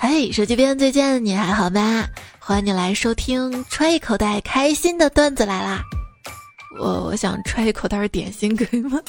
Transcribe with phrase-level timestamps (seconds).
[0.00, 2.06] 嘿，手机边最近你还好吗？
[2.38, 5.82] 欢迎你来收听，揣一口袋开心的段子来啦！
[6.78, 9.00] 我我想揣一口袋点心，可以吗？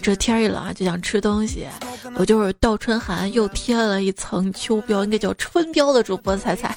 [0.00, 1.66] 这天一冷啊，就想吃东西。
[2.14, 6.74] 我就是倒春寒又贴了一层秋膘，应该叫春膘的主播彩彩。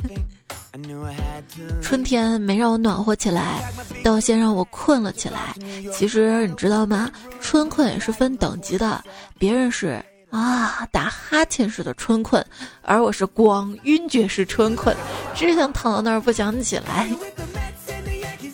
[1.81, 3.61] 春天没让我暖和起来，
[4.03, 5.55] 倒先让我困了起来。
[5.93, 7.09] 其实你知道吗？
[7.39, 9.01] 春困也是分等级的，
[9.39, 10.03] 别人是。
[10.31, 12.43] 啊，打哈欠似的春困，
[12.81, 14.95] 而我是光晕厥式春困，
[15.35, 17.09] 只想躺到那儿不想起来。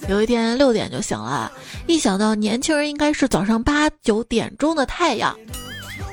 [0.09, 1.51] 有一天六点就醒了，
[1.85, 5.37] 一想到年轻人应该是早上八九点钟的太阳，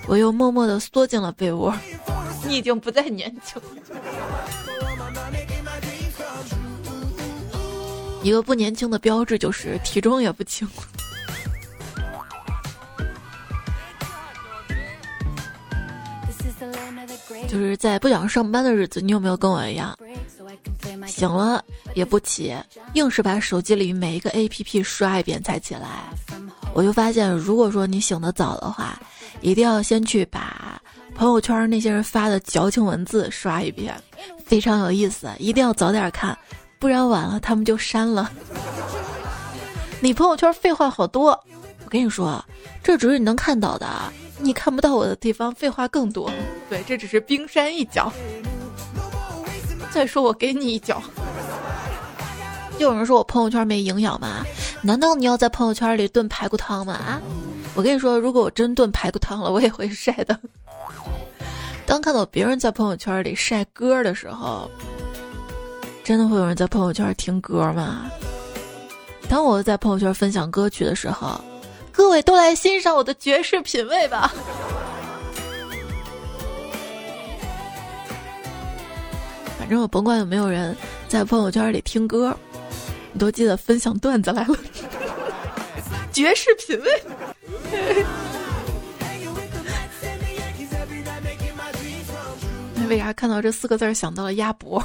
[0.06, 1.74] 我又默默地缩进了被窝。
[2.46, 3.60] 你已经不再年轻。
[8.22, 10.68] 一个不年轻的标志就是体重也不轻。
[17.48, 19.96] 就是在不想上班的日子，你有没有跟我一样，
[21.06, 22.54] 醒了也不起，
[22.94, 26.04] 硬是把手机里每一个 A P P 刷一遍才起来？
[26.72, 28.98] 我就发现，如果说你醒得早的话，
[29.40, 30.80] 一定要先去把
[31.14, 33.94] 朋友圈那些人发的矫情文字刷一遍，
[34.44, 36.36] 非常有意思，一定要早点看，
[36.78, 38.30] 不然晚了他们就删了。
[40.00, 41.30] 你朋友圈废话好多，
[41.84, 42.44] 我跟你说，
[42.82, 43.88] 这只是你能看到的。
[44.38, 46.30] 你看不到我的地方，废话更多。
[46.68, 48.12] 对，这只是冰山一角。
[49.90, 51.02] 再说我给你一脚。
[52.78, 54.44] 又有人说我朋友圈没营养吗？
[54.82, 56.94] 难道你要在朋友圈里炖排骨汤吗？
[56.94, 57.22] 啊！
[57.76, 60.38] 我跟你说，如果我真炖排骨汤了，我也会晒的。
[61.86, 64.68] 当看到别人在朋友圈里晒歌的时候，
[66.02, 68.10] 真的会有人在朋友圈听歌吗？
[69.28, 71.40] 当我在朋友圈分享歌曲的时候。
[71.94, 74.32] 各位都来欣赏我的绝世品味吧。
[79.56, 80.76] 反正我甭管有没有人
[81.08, 82.36] 在朋友圈里听歌，
[83.12, 84.56] 你都记得分享段子来了。
[86.12, 87.02] 绝世品味。
[92.74, 94.82] 那为啥看到这四个字想到了鸭脖？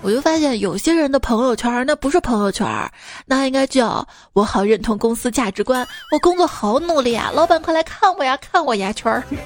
[0.00, 2.66] 我就发现有些人的朋友圈那不是朋友圈，
[3.26, 9.24] 那应该叫我好认同公司价值观，我工作好努力啊，老板快来看我呀，看我牙圈儿。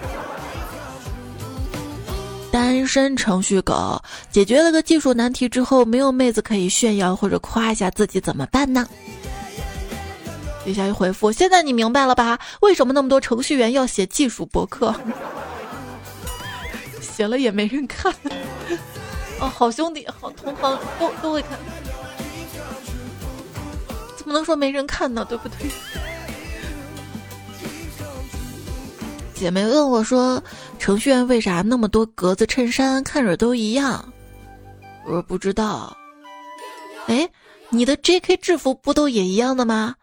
[2.52, 8.86] 单身程序狗解决了个技术难题之后，没有妹子可以炫耀或者夸一下自己怎么办呢？
[10.64, 12.38] 底下一回复，现在你明白了吧？
[12.60, 14.94] 为什么那么多程序员要写技术博客？
[17.00, 18.12] 写了也没人看。
[19.42, 21.58] 哦，好兄弟，好同行都都会看，
[24.16, 25.26] 怎么能说没人看呢？
[25.28, 25.68] 对不对？
[29.34, 30.40] 姐妹问我说
[30.78, 34.12] ：“程序员为啥那么多格子衬衫，看着都一样？”
[35.04, 35.96] 我说不知道。
[37.08, 37.28] 哎，
[37.68, 38.36] 你的 J.K.
[38.36, 39.96] 制服不都也一样的吗？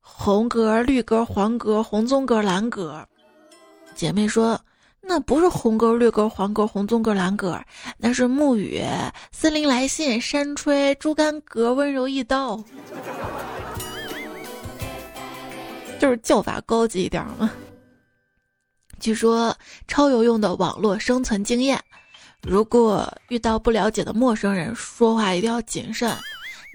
[0.00, 3.04] 红格、绿格、黄格、红棕格、蓝格。
[3.96, 4.56] 姐妹说。
[5.06, 7.60] 那不是红格、绿格、黄格、红棕格、蓝格，
[7.98, 8.82] 那是沐雨、
[9.30, 12.62] 森林来信、山吹、猪肝格、温柔一刀，
[15.98, 17.50] 就是叫法高级一点嘛。
[18.98, 19.54] 据说
[19.86, 21.78] 超有用的网络生存经验：
[22.40, 26.10] 如果遇到不了解的陌生人，说话一定要谨慎。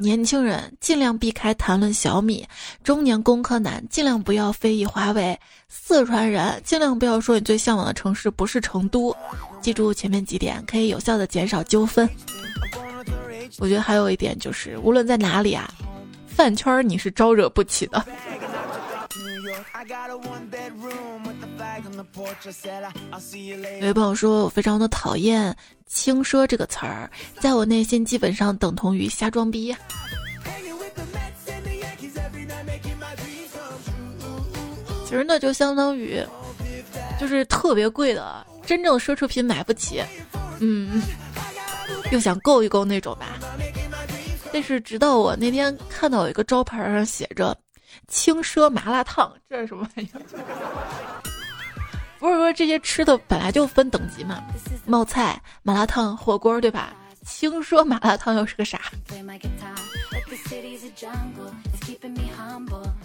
[0.02, 2.48] 年轻人尽量避开谈论小米，
[2.86, 5.38] 中年工科男尽量不要非议华为，
[5.68, 9.14] 四川人尽量不要说你最向往的城市不是成都。
[9.62, 12.10] 记住前面几点，可以有效的减少纠纷。
[13.58, 15.70] 我觉得还有一点就是，无论在哪里啊，
[16.28, 18.02] 饭圈你是招惹不起的。
[23.80, 25.56] 有位朋友说，我非常的讨厌
[25.86, 27.10] “轻奢”这个词儿，
[27.40, 29.76] 在我内心基本上等同于瞎装逼。
[35.06, 36.24] 其实那就相当于，
[37.20, 40.04] 就是特别贵的，真正奢侈品买不起，
[40.60, 41.02] 嗯，
[42.12, 43.40] 又想够一够那种吧。
[44.54, 47.58] 但是直到我那天看到有一个招牌上写着。
[48.08, 50.22] 轻奢麻辣烫，这是什么玩意儿？
[52.20, 54.44] 不是说这些吃的本来就分等级嘛？
[54.86, 56.94] 冒菜、麻辣烫、火锅，对吧？
[57.26, 58.82] 轻奢麻辣烫又是个啥？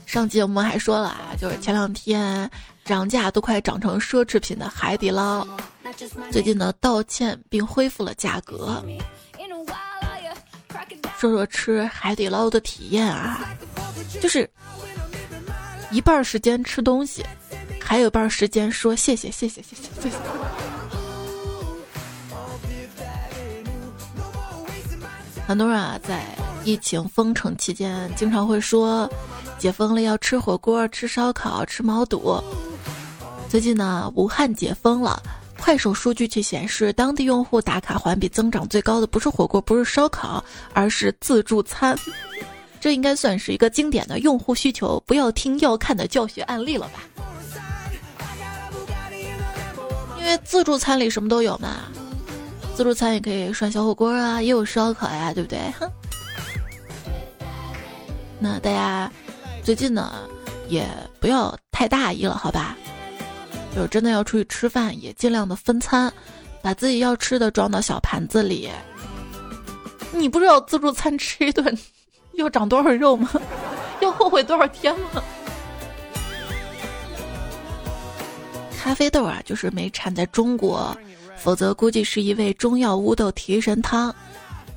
[0.06, 2.50] 上集我们还说了啊，就是前两天
[2.84, 5.46] 涨价都快涨成奢侈品的海底捞，
[6.30, 8.82] 最近呢道歉并恢复了价格。
[11.18, 13.40] 说说吃海底捞的体验啊，
[14.20, 14.48] 就是。
[15.90, 17.24] 一半时间吃东西，
[17.80, 20.16] 还有一半时间说谢谢谢谢谢谢谢谢。
[25.46, 26.24] 很多人啊，在
[26.64, 29.08] 疫情封城期间，经常会说，
[29.56, 32.42] 解封了要吃火锅、吃烧烤、吃毛肚。
[33.48, 35.22] 最近呢，武汉解封了，
[35.60, 41.96] 快手数据却显示，当地用户打卡环比增长最高的不是火锅，不是烧烤，而是自助餐。
[42.84, 47.00] 这应该算是一个经典的用户需求，不要听要看的教学案例了吧？
[50.18, 51.84] 因为自助餐里什么都有嘛。
[52.74, 55.58] 自助餐也可以涮小火锅啊，也有烧烤呀，对不对？
[55.80, 55.90] 哼。
[58.38, 59.10] 那大家
[59.62, 60.28] 最近呢，
[60.68, 60.86] 也
[61.18, 62.76] 不要太大意了，好吧？
[63.74, 66.12] 就真的要出去吃饭，也尽量的分餐，
[66.60, 68.68] 把自己要吃的装到小盘子里。
[70.12, 71.74] 你不知道自助餐吃一顿
[72.36, 73.30] 要长多少肉吗？
[74.00, 75.22] 要后悔多少天吗？
[78.76, 80.96] 咖啡豆啊，就是没产在中国。
[81.36, 84.14] 否则估计是一味中药乌豆提神汤，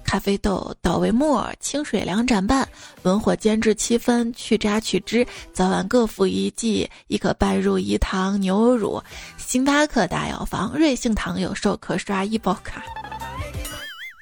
[0.04, 2.68] 咖啡豆捣为末，清水两盏半，
[3.04, 9.02] 文火煎至七分，去渣去汁，早晚各服一剂，亦可拌入饴糖、牛乳。
[9.38, 12.84] 星巴克大药房，瑞幸堂有售，可刷医保卡。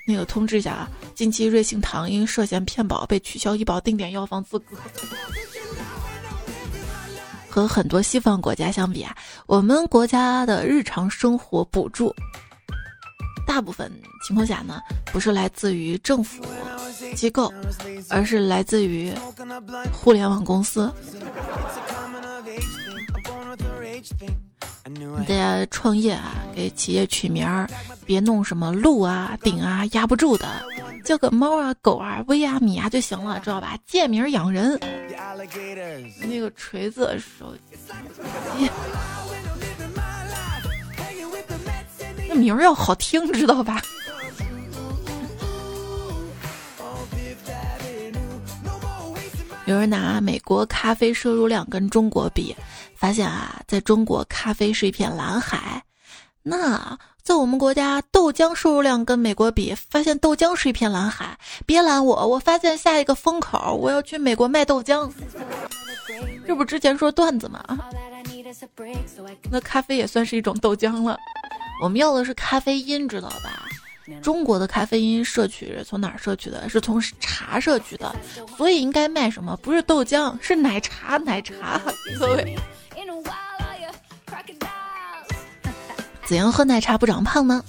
[0.07, 4.77] 那个通知一下啊，近期瑞幸堂因涉嫌骗保被取消医保定点药房资格。
[7.49, 9.15] 和很多西方国家相比啊，
[9.47, 12.13] 我们国家的日常生活补助，
[13.47, 13.91] 大部分
[14.27, 16.43] 情况下呢，不是来自于政府
[17.15, 17.51] 机构，
[18.09, 19.11] 而是来自于
[19.91, 20.93] 互联网公司。
[25.27, 27.67] 大家创业啊，给企业取名儿，
[28.05, 30.47] 别弄什么鹿啊、鼎啊，压不住的。
[31.03, 33.75] 叫个猫啊、狗啊、威啊、米啊就行了，知道吧？
[33.87, 34.79] 借名养人。
[36.21, 37.75] 那个锤子手机，
[42.29, 43.81] 那名儿要好听，知道吧？
[49.65, 52.55] 有人拿美国咖啡摄入量跟中国比，
[53.05, 55.83] 发现啊，在中国咖啡是一片蓝海，
[56.41, 56.97] 那。
[57.21, 61.37] 在我们国家，豆浆摄入量跟美国比，发现豆浆是一片蓝海。
[61.65, 65.11] 别拦我，我发现下一个风口，我要去美国卖豆浆。
[66.45, 67.63] 这不之前说段子吗？
[69.51, 71.17] 那咖啡也算是一种豆浆了。
[71.81, 73.67] 我们要的是咖啡因，知道吧？
[74.21, 76.69] 中国的咖啡因摄取从哪儿摄取的？
[76.69, 78.15] 是从茶摄取的，
[78.55, 79.57] 所以应该卖什么？
[79.63, 81.81] 不是豆浆，是奶茶，奶茶，
[82.19, 82.55] 各位。
[86.25, 87.63] 怎样喝奶茶不长胖呢？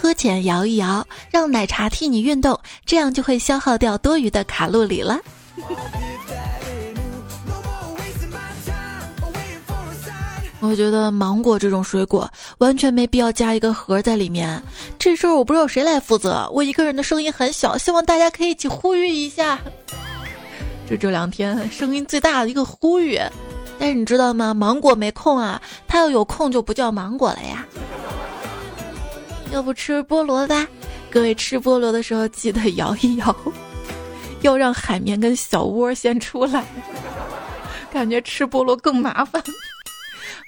[0.00, 5.18] 喝前摇一摇，让奶茶替你运动，这样就会消耗掉多余的卡路里了。
[10.60, 12.28] 我觉得芒果这种水果
[12.58, 14.60] 完全没必要加一个盒在里面。
[14.98, 19.58] 这事儿我不知道谁来负责，我一个人的声音很小，希望大家可以一起呼吁一下。
[20.88, 23.20] 这这两天声音最大的一个呼吁。
[23.78, 24.52] 但是你知道吗？
[24.52, 27.66] 芒果没空啊，它要有空就不叫芒果了呀。
[29.52, 30.66] 要不吃菠萝吧？
[31.10, 33.34] 各位吃菠萝的时候记得摇一摇，
[34.42, 36.64] 要让海绵跟小窝先出来。
[37.90, 39.42] 感觉吃菠萝更麻烦。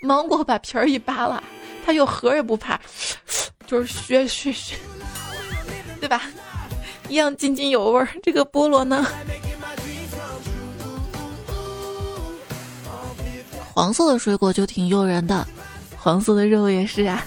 [0.03, 1.43] 芒果把皮儿一扒拉，
[1.87, 2.79] 它有核也不怕，
[3.67, 4.77] 就是削削削，
[6.01, 6.22] 对吧？
[7.08, 8.08] 一样津津有味儿。
[8.22, 9.06] 这个菠萝呢？
[13.72, 15.46] 黄色的水果就挺诱人的，
[15.96, 17.24] 黄色的肉也是啊，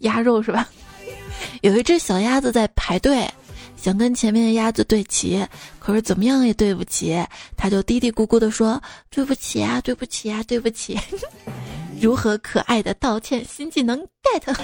[0.00, 0.68] 鸭肉是吧？
[1.62, 3.28] 有一只小鸭子在排队，
[3.76, 5.44] 想跟前面的鸭子对齐，
[5.78, 7.24] 可是怎么样也对不齐，
[7.56, 10.98] 它就嘀嘀咕咕的说：“对不起啊，对不起啊，对不起。
[12.00, 14.56] ”如何可爱的道歉新技能 get？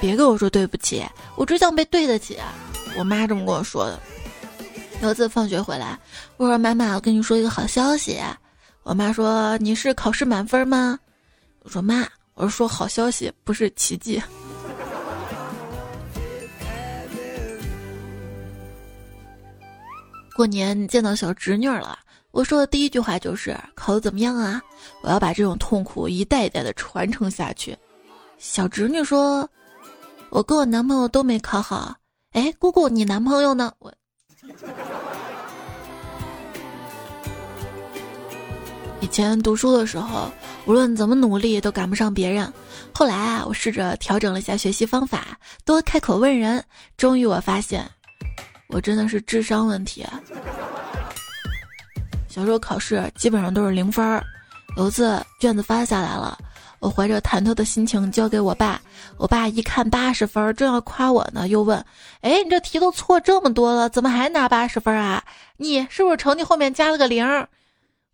[0.00, 2.38] 别跟我说对不起，我只想被对得起。
[2.96, 4.00] 我妈这么跟我说的。
[5.00, 5.98] 有次放学回来，
[6.36, 8.20] 我说：“妈妈，我跟你说一个好消息。”
[8.82, 10.98] 我妈说：“你是考试满分吗？”
[11.62, 14.20] 我说：“妈，我是说好消息，不是奇迹。”
[20.34, 21.98] 过年你见到小侄女了，
[22.32, 24.60] 我说的第一句话就是：“考的怎么样啊？”
[25.02, 27.76] 我要把这种痛苦一代一代的传承下去。
[28.36, 29.48] 小侄女说
[30.30, 31.94] ：“我跟我男朋友都没考好。”
[32.32, 33.72] 哎，姑姑，你男朋友呢？
[33.78, 33.92] 我。
[39.00, 40.30] 以前读书的时候，
[40.66, 42.52] 无论怎么努力都赶不上别人。
[42.92, 46.62] 后来啊，我试着调整了一下学习方法，多开口问人。
[46.96, 47.88] 终于我发现，
[48.68, 50.04] 我真的是智商问题。
[52.28, 54.24] 小时候考试基本上都是零分儿。
[54.76, 56.36] 有次卷子发下来了，
[56.80, 58.80] 我怀着忐忑的心情交给我爸。
[59.16, 61.84] 我爸一看八十分，正要夸我呢，又问
[62.22, 65.22] ：“哎，你这题都错这么多了，怎么还拿八十分啊？
[65.56, 67.26] 你是不是成绩后面加了个零？”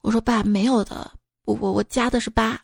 [0.02, 1.10] 我说：“爸，没有的，
[1.44, 2.58] 我我我加的是八。”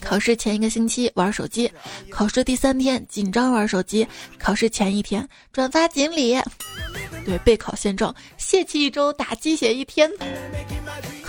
[0.00, 1.70] 考试前一个星期玩手机，
[2.10, 4.06] 考试第三天紧张玩手机，
[4.38, 6.38] 考试前一天转发锦鲤，
[7.24, 10.10] 对备考现状，泄气一周打鸡血一天。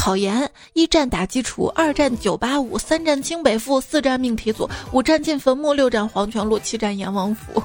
[0.04, 7.64] 考研一战打基础，二战九八五，三战清北复，四战命题组，五战进坟墓，六战黄泉路，七战阎王府。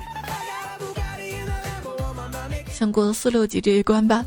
[2.71, 4.25] 先过四六级这一关吧，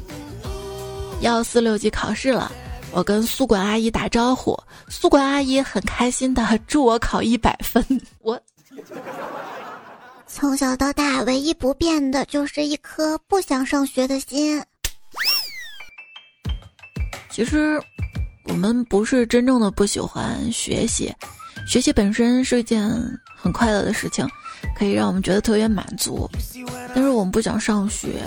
[1.21, 2.51] 要四六级考试了。
[2.91, 7.81] 我跟宿管阿姨打招呼，宿管阿姨很开心的祝我考一百分。
[8.19, 8.37] 我
[10.27, 14.61] 从小到大唯一不变的就是一颗不想上学的心。
[17.31, 17.81] 其实，
[18.45, 21.13] 我们不是真正的不喜欢学习，
[21.65, 22.89] 学习本身是一件
[23.35, 24.27] 很快乐的事情，
[24.77, 26.29] 可以让我们觉得特别满足。
[26.93, 28.21] 但是我们不想上学，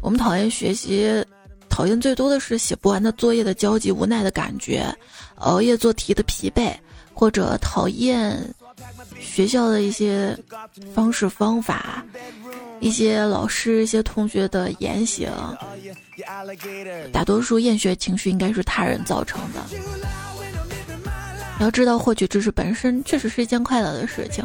[0.00, 1.24] 我们讨厌学习。
[1.68, 4.86] 讨厌最多的是写不完的作业的焦急无奈的感觉，
[5.34, 6.72] 熬夜做题的疲惫，
[7.12, 8.34] 或者讨厌
[9.20, 10.34] 学校的一些
[10.94, 12.02] 方式方法，
[12.80, 15.30] 一些老师、一些同学的言行。
[17.12, 19.60] 大多数厌学情绪应该是他人造成的。
[21.58, 24.44] 要知道，获取知识本身确实是一件快乐的事情。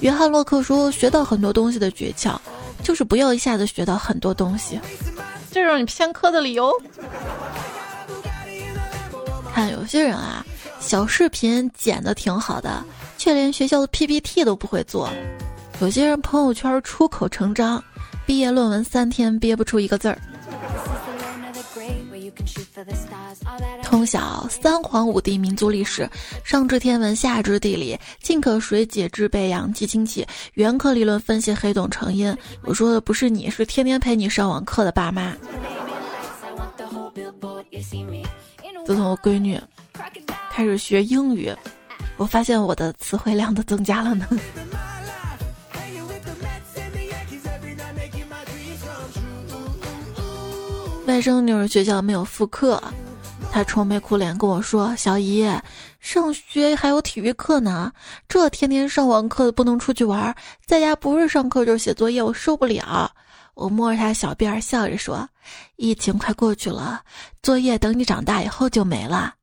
[0.00, 2.36] 约翰洛克说：“学到很多东西的诀窍，
[2.82, 4.78] 就是不要一下子学到很多东西。”
[5.50, 6.72] 这种你偏科的理由。
[9.52, 10.44] 看有些人啊，
[10.80, 12.84] 小视频剪的挺好的，
[13.16, 15.08] 却连学校的 PPT 都不会做；
[15.80, 17.82] 有些人朋友圈出口成章，
[18.24, 20.18] 毕业论文三天憋不出一个字儿。
[23.82, 26.08] 通晓三皇五帝民族历史，
[26.44, 32.34] 上知天文，下知地理，进可水解之备氧气氢气，原可理论分析黑洞成因。
[32.62, 35.34] 我说的不是你，是天天陪你上网课的爸妈。
[38.86, 39.60] 自从我闺女
[40.50, 41.52] 开始学英语，
[42.16, 44.26] 我发现我的词汇量都增加了呢。
[51.06, 52.82] 外甥女儿学校没有复课。
[53.52, 55.46] 她愁眉苦脸跟我说：“小姨，
[56.00, 57.92] 上学还有体育课呢，
[58.26, 60.34] 这天天上网课不能出去玩，
[60.66, 63.10] 在家不是上课就是写作业，我受不了。”
[63.54, 65.28] 我摸着她小辫儿笑着说
[65.76, 67.02] ：“疫情快过去了，
[67.42, 69.34] 作业等你长大以后就没了。”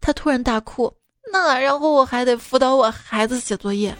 [0.00, 0.92] 他突然大哭
[1.30, 3.94] ：“那然后我还得辅导我孩子写作业。”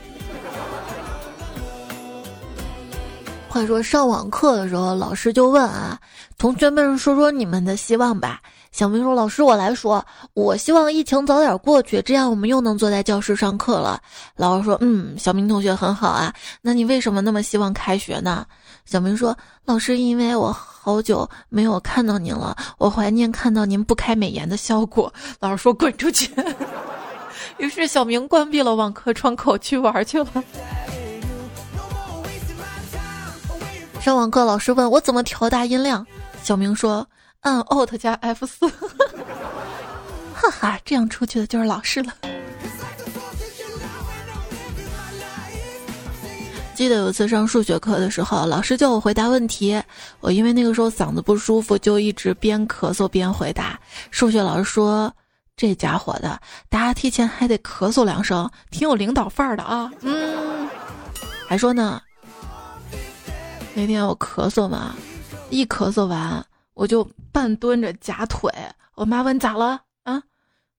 [3.53, 5.99] 话说上网课的时候，老师就问啊
[6.39, 8.41] ：“同学们说说你们的希望吧。”
[8.71, 14.01] 小明说：“老师，我来说，我希望疫情早点过去，这样我们又能坐在教室上课了。”
[14.39, 18.47] 老师说：“嗯，小明同学很好啊，那你为什么那么希望开学呢？”
[18.87, 26.31] 小明说：“老师，因为我好久没有看到您了，我怀念看到您不开美颜的效果。”老师说：“滚出去！”
[27.59, 30.45] 于是小明关闭了网课窗口去玩去了。
[34.01, 36.07] 上网课，老师问我怎么调大音量，
[36.43, 37.07] 小明说。
[37.41, 38.69] 按 Alt 加 F 四，
[40.35, 42.13] 哈哈，这样出去的就是老师了。
[46.75, 49.83] 记得有一次上数学课的时候，老师叫我回答问题，
[50.21, 53.79] 我因为那个时候嗓子不舒服，就一直边咳嗽边回答。
[54.11, 55.11] 数学老师说
[55.57, 56.39] ：“这家伙的
[56.69, 60.69] 答题前还得咳嗽两声，挺有领导范儿的啊。”嗯，
[61.49, 62.03] 还说呢，
[63.75, 64.95] 那天我咳嗽嘛，
[65.51, 66.45] 一咳嗽完。
[66.75, 68.51] 我就半蹲着夹腿，
[68.95, 70.23] 我妈问咋了啊？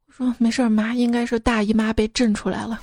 [0.08, 2.80] 我说没事儿，妈，应该是大姨妈被震出来了。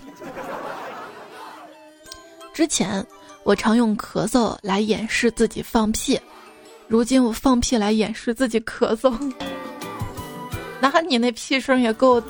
[2.55, 3.05] 之前
[3.43, 6.21] 我常用咳嗽来掩饰自己放屁，
[6.87, 9.13] 如今我放屁来掩饰自己咳嗽。
[10.79, 12.23] 那你那屁声也够。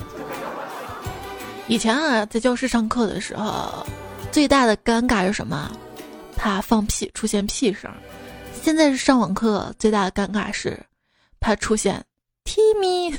[1.66, 3.86] 以前啊，在教室上课的时候，
[4.32, 5.70] 最大的尴尬是什么？
[6.38, 7.90] 怕放屁出现屁声。
[8.62, 10.80] 现在是上网课，最大的尴尬是，
[11.40, 12.04] 怕出现
[12.44, 13.16] Timmy，Timmy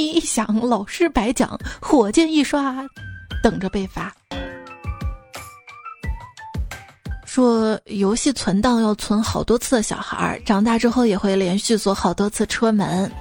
[0.16, 2.82] 一响，老师白讲，火箭一刷，
[3.42, 4.10] 等着被罚。
[7.26, 13.12] 说游戏存档要存好多次的小孩，长大之后也会连续锁好多次车门。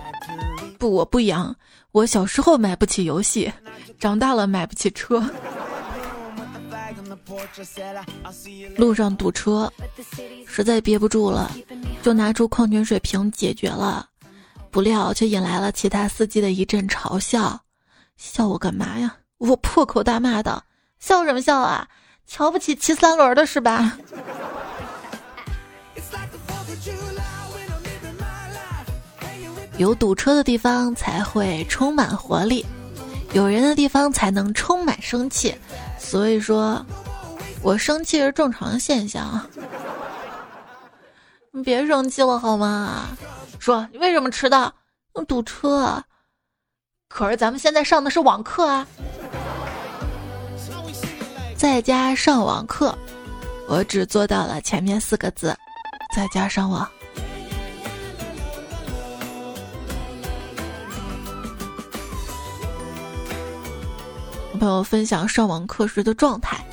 [0.78, 1.54] 不，我不一样，
[1.92, 3.52] 我小时候买不起游戏，
[4.00, 5.22] 长大了买不起车。
[8.76, 9.72] 路上堵车，
[10.48, 11.52] 实在憋不住了，
[12.02, 14.08] 就拿出矿泉水瓶解决了，
[14.70, 17.60] 不料却引来了其他司机的一阵嘲笑。
[18.18, 19.16] 笑我干嘛呀？
[19.38, 20.64] 我破口大骂道
[21.00, 21.88] ：“笑什么笑啊？
[22.28, 23.98] 瞧不起骑三轮的是吧？”
[29.78, 32.64] 有堵车的地方才会充满活力，
[33.34, 35.56] 有人的地方才能充满生气。
[35.98, 36.86] 所以说，
[37.64, 39.46] 我生气是正常现象。
[41.52, 43.08] 你别生气了好吗？
[43.60, 44.74] 说你为什么迟到？
[45.28, 46.04] 堵车。
[47.08, 48.88] 可是咱们现在上的是网课啊，
[51.56, 52.98] 在家上网课，
[53.68, 55.56] 我只做到了前面四个字，
[56.16, 56.90] 在家上网。
[64.60, 66.64] 朋友分享上网课时的状态：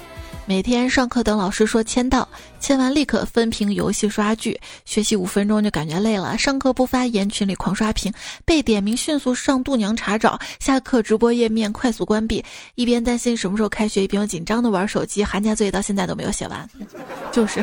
[0.48, 2.26] 每天上课等老师说签到，
[2.58, 8.10] 签完立刻分屏游戏刷剧，学习五分钟就感觉累了，上课不发言，群里狂刷屏，
[8.46, 12.42] 被点名迅速上度娘查找，下课直播页面快速关闭，
[12.76, 16.66] 一边担心什么时候开学，一边又紧张的玩手机，寒假作业到现在都没有写完。
[17.30, 17.62] 就是，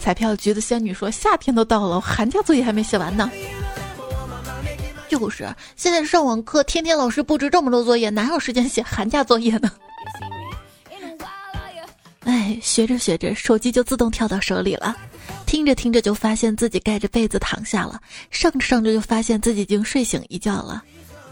[0.00, 3.30] 彩票局的仙女说夏天都到了，寒假作业还没写完呢。
[5.10, 9.70] 就是，现在上网课，天天老师布置这么多作业，哪有时间写寒假作业呢？
[12.26, 14.96] 哎，学着学着，手机就自动跳到手里了，
[15.46, 18.00] 听着听着就发现自己盖着被子躺下了，
[18.32, 20.82] 上着上着就发现自己已经睡醒一觉了，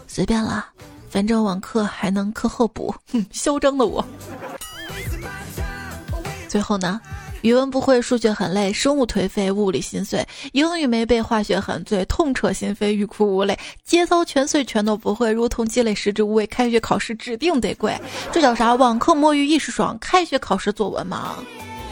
[0.07, 0.65] 随便了，
[1.09, 4.03] 反正网课还能课后补，哼，嚣张的我。
[6.47, 7.01] 最后呢？
[7.45, 17.95] 语文不会，数学很累，生物颓废，物理心碎，英语没背，化学很醉，痛彻心扉，欲哭无泪，节操全碎，全都不会，如同积累食之无味，开学考试指定得跪。
[18.31, 18.73] 这叫啥？
[18.73, 21.35] 网课摸鱼一时爽，开学考试作文盲。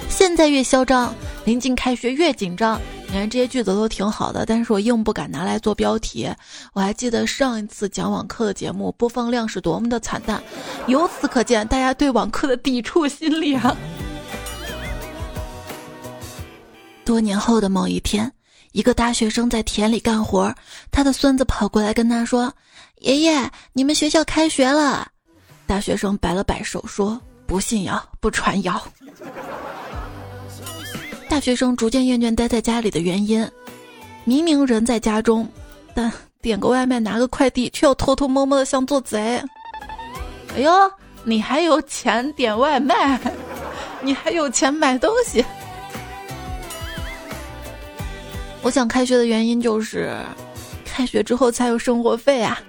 [0.09, 1.13] 现在越嚣张，
[1.45, 2.81] 临近开学越紧张。
[3.05, 6.27] 你看这些句子都挺好的，但是我硬不敢拿来做标题。
[6.73, 10.41] 我还记得上一次讲网课的节目，播放量是多么的惨淡，
[10.87, 13.77] 由此可见大家对网课的抵触心理啊。
[17.05, 18.31] 多年后的某一天，
[18.71, 20.53] 一个大学生在田里干活，
[20.91, 22.53] 他的孙子跑过来跟他说
[23.01, 25.07] ：“爷爷，你们学校开学了。”
[25.67, 28.81] 大学生摆了摆手说：“不信谣，不传谣。”
[31.29, 33.47] 大学生逐渐厌倦待在家里的原因，
[34.23, 35.47] 明明人在家中，
[35.93, 36.11] 但
[36.41, 39.41] 点个外卖、拿个快递，却又偷偷摸摸的像做贼。
[40.55, 40.71] 哎呦，
[41.23, 43.19] 你还有钱点外卖？
[44.01, 45.43] 你还有钱买东西？
[48.63, 50.15] 我想开学的原因就是，
[50.85, 52.59] 开学之后才有生活费啊。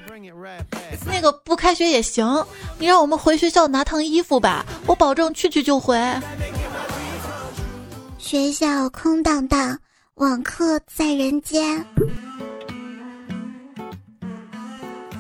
[1.07, 2.45] 那个不开学也行，
[2.79, 5.99] 你让我们回学校拿趟衣服吧，我保证去去就回。
[8.19, 9.79] 学校空荡荡，
[10.17, 11.85] 网课在人间。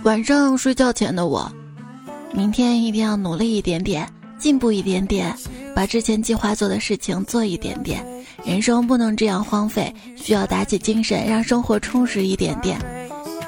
[0.03, 1.51] 晚上睡觉前的我，
[2.33, 5.35] 明天一定要努力一点点，进步一点点，
[5.75, 8.05] 把之前计划做的事情做一点点。
[8.45, 12.79] 人生不能这样荒废，需要打起精神，让生活充实一点点。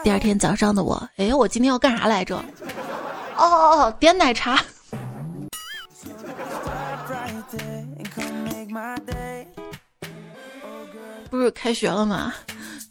[0.02, 2.36] 第二天早上的我，哎，我今天要干啥来着？
[3.36, 4.58] 哦哦哦，点奶茶。
[11.28, 12.32] 不是开学了吗？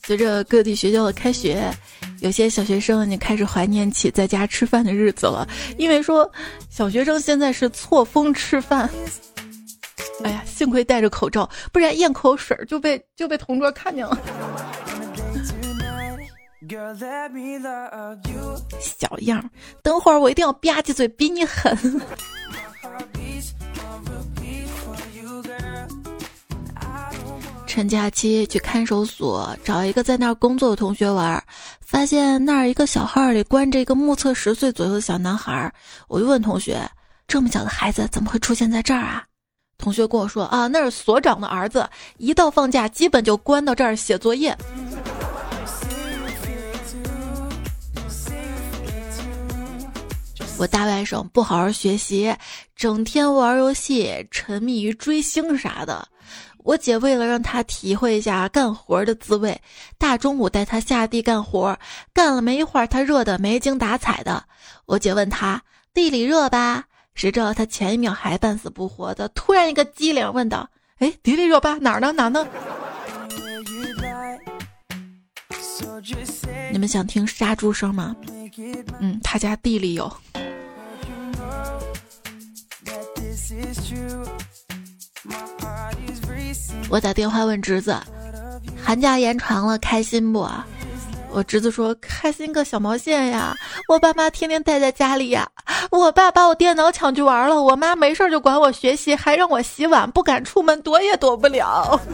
[0.05, 1.71] 随着各地学校的开学，
[2.19, 6.31] 有些小学生你开始怀念起在家吃饭的日子了，因为说
[6.69, 8.87] 小学生现在是错峰吃饭。
[10.23, 14.17] 哎呀，幸亏戴着口罩，不然咽口水就被就被同桌看见了。
[18.79, 19.49] 小样，
[19.83, 21.77] 等会儿我一定要吧唧嘴，比你狠。
[27.67, 31.43] 趁假期去看守所找一个在那儿工作的同学玩，
[31.81, 35.69] 发现那儿一个小号里关着一个目测十岁左右的小男孩。
[36.07, 36.89] 我就问同学
[37.27, 39.25] ：“这么小的孩子怎么会出现在这儿啊？”
[39.77, 44.55] 同学跟我说啊，那是所长的儿子，一到放假基本就关到这儿写作业。
[50.57, 52.33] 我大外甥不好好学习，
[52.75, 56.07] 整天玩游戏，沉迷于追星啥的。
[56.59, 59.61] 我姐为了让他体会一下干活的滋味，
[59.97, 61.77] 大中午带他下地干活，
[62.13, 64.43] 干了没一会儿，他热的没精打采的。
[64.85, 65.61] 我姐问他
[65.93, 66.85] 地里热吧？
[67.15, 72.11] 谁知道他前一秒还半死不活的，突然一个机灵问道：“哎，迪丽热巴哪儿呢？
[72.11, 72.45] 哪儿呢？”
[76.71, 78.13] 你们想听杀猪声吗？
[78.99, 80.13] 嗯，他家地里有。
[86.89, 87.97] 我打电话问侄子，
[88.83, 90.47] 寒假延长了，开心不？
[91.31, 93.55] 我侄子说开心个小毛线呀！
[93.89, 95.49] 我爸妈天天待在家里呀，
[95.97, 101.99] 我爸把我电脑抢去玩了，我妈没事就管我学习，还让我洗碗，不敢出门，躲也躲不了。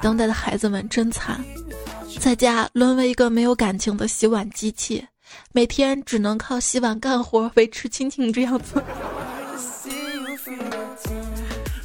[0.00, 1.44] 当代的孩子们真惨，
[2.20, 5.06] 在家沦为一个没有感情的洗碗机器，
[5.52, 8.82] 每天只能靠洗碗干活维持亲情这样子。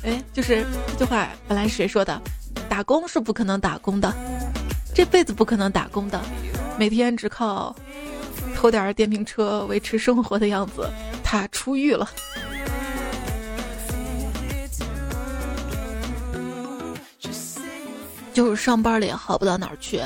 [0.03, 0.65] 哎，就是
[0.97, 2.21] 这句话本来是谁说的？
[2.73, 4.11] 打工是不可能打工的，
[4.95, 6.19] 这辈子不可能打工的，
[6.75, 7.75] 每天只靠
[8.55, 10.89] 偷点电瓶车维持生活的样子。
[11.23, 12.09] 他出狱了，
[18.33, 20.01] 就是上班了也好不到哪儿去。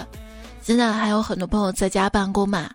[0.62, 2.69] 现在还有很多朋友在家办公嘛，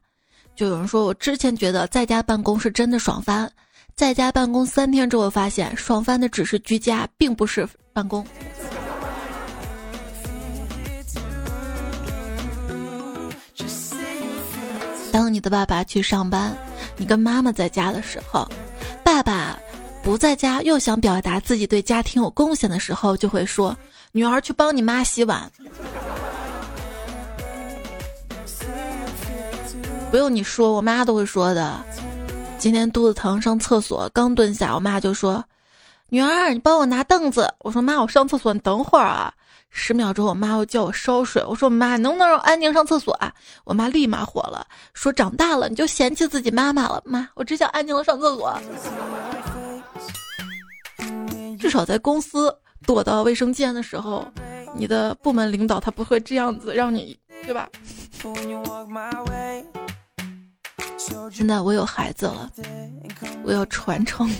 [0.56, 3.46] 就有人说我之前觉得在家办公是真的爽翻。
[3.94, 8.26] 在家办公三天之后，发现爽翻的只是居家，并不是办公。
[15.12, 16.56] 当你的爸爸去上班，
[16.96, 18.48] 你跟妈妈在家的时候，
[19.04, 19.58] 爸爸
[20.02, 23.76] 不在家又想表达自己对家庭有贡献的时候，就会说
[24.10, 25.48] ：“女儿去帮你妈洗碗。”
[30.10, 31.78] 不用你说，我妈都会说的。
[32.58, 35.44] 今天肚子疼，上厕所刚蹲下，我妈就说
[36.08, 39.32] ：“女儿，你帮我拿凳子。”我说：“妈，我上厕所，你等会儿啊。”
[39.74, 41.42] 十秒钟，我妈又叫我烧水。
[41.48, 43.32] 我说：“妈，能不能让我安静上厕所啊？”
[43.64, 48.56] 我妈立马火了，说：“长大了你就嫌弃自己妈妈了。”妈，我只想安静的上厕所。
[51.58, 52.54] 至少在公司
[52.86, 54.24] 躲到卫生间的时候，
[54.76, 57.68] 你的部门领导他不会这样子让你，对吧？
[61.30, 62.50] 现在我有孩子了，
[63.42, 64.30] 我要传承。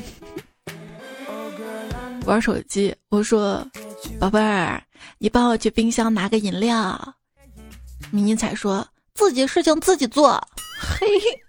[2.24, 3.66] 玩手机，我说
[4.18, 4.82] ：“宝贝儿，
[5.18, 7.14] 你帮我去冰箱拿个饮料。”
[8.10, 10.40] 迷你彩说：“自己事情自己做。
[11.00, 11.06] ”嘿，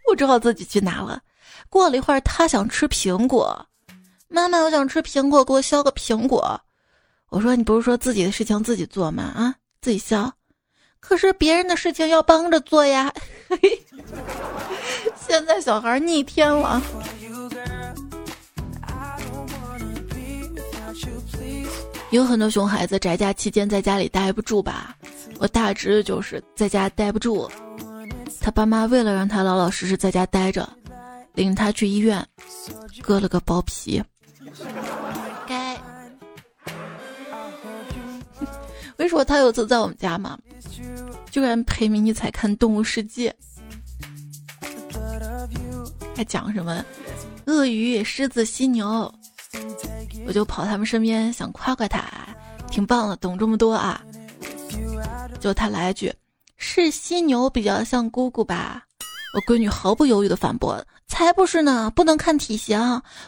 [0.09, 1.21] 我只好自己去拿了。
[1.69, 3.65] 过了一会儿，他想吃苹果，
[4.27, 6.59] 妈妈，我想吃苹果，给我削个苹果。
[7.29, 9.23] 我说：“你不是说自己的事情自己做吗？
[9.23, 10.31] 啊，自己削。
[10.99, 13.13] 可是别人的事情要帮着做呀。
[13.49, 13.59] ”嘿。
[15.27, 16.81] 现在小孩逆天了，
[22.13, 24.95] 有很多熊孩子宅家期间在家里待不住吧？
[25.39, 27.49] 我大侄就是在家待不住，
[28.39, 30.69] 他爸妈为了让他老老实实在家待着，
[31.33, 32.23] 领他去医院
[33.01, 33.99] 割了个包皮。
[35.47, 35.75] 该，
[36.67, 36.71] 我
[38.95, 40.37] 跟你说，他有次在我们家嘛，
[41.31, 43.31] 居然陪迷你彩看《动物世界》。
[46.15, 46.85] 还讲什么
[47.47, 49.11] 鳄鱼、狮子、犀牛，
[50.27, 52.03] 我就跑他们身边想夸夸他，
[52.69, 54.01] 挺棒的，懂这么多啊。
[55.39, 56.13] 就他来一句
[56.57, 58.83] ：“是犀牛比较像姑姑吧？”
[59.35, 62.79] 我闺女毫不犹豫的反驳：“才不是呢，不能看体型，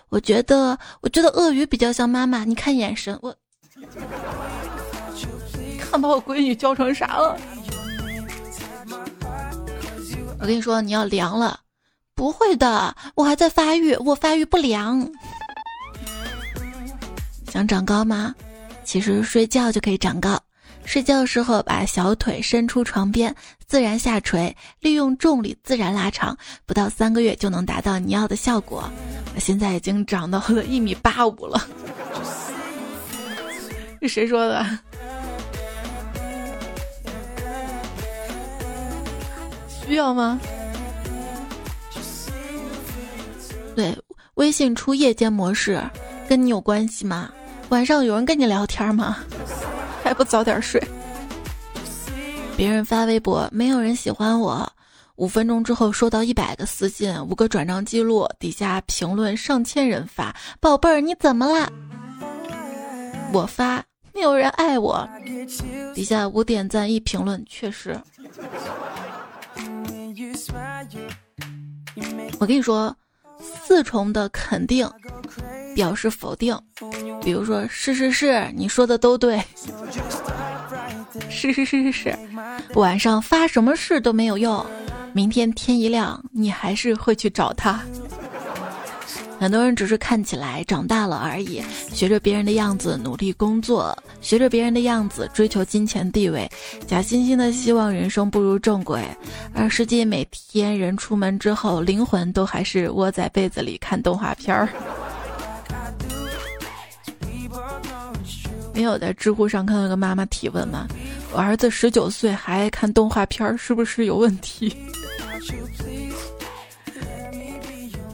[0.09, 3.35] 我觉得，我觉得鳄鱼比较像妈妈，你看眼神，我
[5.79, 7.37] 看把我闺女教成啥了？
[10.39, 11.59] 我跟你说，你要凉了。”
[12.15, 15.05] 不会的，我还在发育，我发育不良。
[17.55, 18.35] 想长高吗？
[18.83, 20.37] 其实睡觉就可以长高。
[20.83, 23.33] 睡觉的时候把小腿伸出床边，
[23.65, 28.91] 自然下垂，利用重力自然拉长，不到三个月就能达到你要的效果。
[29.33, 31.65] 我现在已经长到了一米八五了。
[34.01, 34.77] 是谁说的？
[39.87, 40.37] 需要吗？
[43.77, 43.97] 对，
[44.33, 45.81] 微信出夜间模式，
[46.27, 47.31] 跟你有关系吗？
[47.69, 49.17] 晚上有人跟你聊天吗？
[50.03, 50.81] 还不早点睡。
[52.55, 54.71] 别人发微博，没有人喜欢我，
[55.15, 61.69] 五分钟之后收到一百个私信，五个转账记录，底下评论上千人发，宝贝儿你怎么啦？
[63.33, 65.07] 我发，没有人爱我，
[65.93, 67.99] 底下五点赞一评论，确实。
[72.39, 72.95] 我跟你说。
[73.63, 74.89] 四重的肯定
[75.75, 76.57] 表示否定，
[77.21, 79.41] 比如说是是是，你说的都对，
[81.29, 82.17] 是是是是是，
[82.73, 84.65] 晚上发什么誓都没有用，
[85.13, 87.81] 明天天一亮，你还是会去找他。
[89.45, 91.61] 很多人只是看起来长大了而已，
[91.93, 96.49] 学着别人的样子努力工作，学着别人的样子追求金钱地位，
[96.87, 99.05] 假惺惺的希望人生步入正轨，
[99.53, 104.67] 而实际每天人出门之后，灵魂都还是窝在被子里看动画片儿。
[108.73, 110.87] 没有在知乎上看到一个妈妈提问吗？
[111.31, 114.75] 我儿子十九岁还爱看动画片，是不是有问题？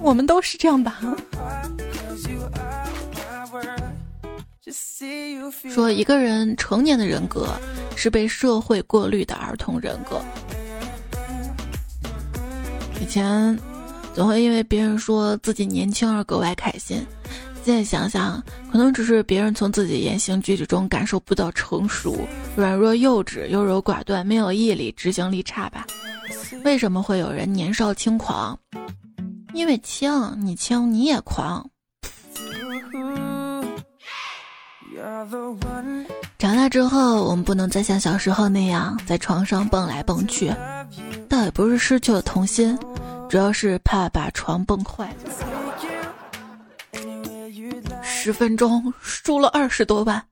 [0.01, 0.99] 我们都是这样吧。
[5.69, 7.47] 说一个人成年的人格
[7.95, 10.21] 是被社会过滤的儿童人格。
[12.99, 13.57] 以前
[14.13, 17.05] 总会因为别人说自己年轻而格外开心，
[17.63, 25.85] 现在想想，可能只是别人从自己言行举止中感受不到成熟、软弱幼稚、优柔寡断、没有毅力、执行力差吧？
[26.63, 28.57] 为什么会有人年少轻狂？
[29.53, 31.69] 因为轻，你轻你也狂。
[36.37, 40.53] 长大之后，我们不能再像小时候那样在床上蹦来蹦去，
[41.29, 42.77] 倒也不是失去了童心，
[43.29, 45.13] 主要是怕把床蹦坏。
[48.03, 50.23] 十分钟输了二十多万。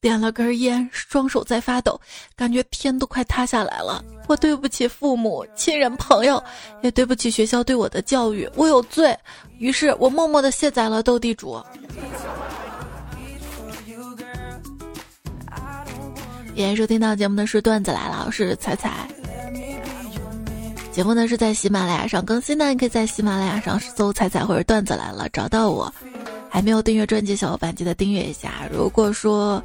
[0.00, 2.00] 点了根烟，双手在发抖，
[2.36, 4.04] 感觉天都快塌下来了。
[4.28, 6.42] 我对不起父母、亲人、朋友，
[6.82, 9.16] 也对不起学校对我的教育，我有罪。
[9.58, 11.60] 于是我默默的卸载了斗地主。
[16.54, 19.08] 今收听到节目的是段子来了，我是彩彩。
[20.90, 25.92] 节目呢是在喜马拉雅上更新的，你可以在喜马拉雅上搜“彩彩”或者“段子来了”找到我。
[26.48, 28.68] 还没有订阅专辑小伙伴记得订阅一下。
[28.72, 29.62] 如果说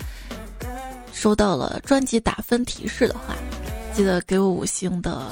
[1.14, 3.36] 收到了专辑打分提示的话，
[3.94, 5.28] 记得给我五星的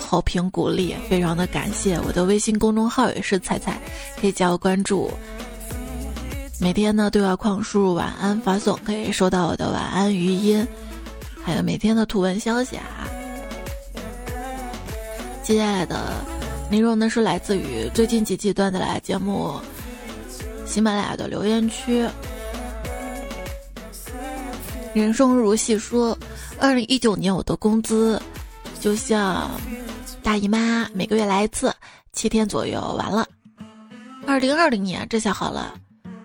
[0.00, 1.98] 好评鼓励，非常的感谢。
[2.00, 3.80] 我的微信公众号也是彩彩，
[4.20, 5.10] 可以加我关注。
[6.60, 10.66] 每天呢对话框输入晚安发送，可以收到我的晚安语音，
[11.44, 13.06] 还有每天的图文消息啊。
[15.44, 16.14] 接下来的
[16.70, 19.54] 内容呢是来自于最近几期段子来节目。
[20.68, 22.06] 喜马拉雅的留言区，
[24.92, 26.16] 人生如戏说，
[26.60, 28.20] 二零一九年我的工资
[28.78, 29.50] 就像
[30.22, 31.74] 大姨妈每个月来一次，
[32.12, 33.26] 七天左右完了。
[34.26, 35.74] 二零二零年这下好了，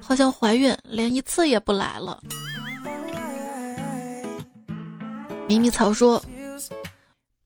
[0.02, 2.22] 好像怀孕连一次也不来了。
[5.48, 6.22] 迷迷草说。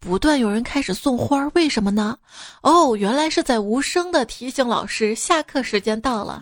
[0.08, 2.18] 不断有人开始送花，为什么呢？
[2.62, 6.42] 哦，原来是在无声的提醒老师下课时间到了。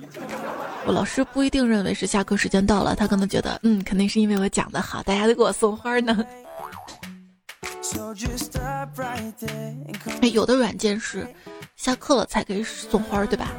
[0.85, 6.23] 我老师不一定认为是下课时间到了，他可能觉得，嗯，肯定是因为我讲的好，大家都给我送花呢。
[10.21, 11.27] 哎，有的软件是
[11.75, 13.51] 下课了才给送花，对吧？